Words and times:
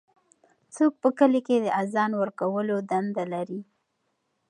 څوک 0.75 0.93
په 1.03 1.09
کلي 1.19 1.41
کې 1.47 1.55
د 1.65 1.67
اذان 1.81 2.11
ورکولو 2.21 2.75
دنده 2.89 3.23
لري؟ 3.33 3.61